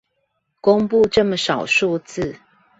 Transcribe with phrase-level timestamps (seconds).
[0.61, 2.39] 公佈這麼少數字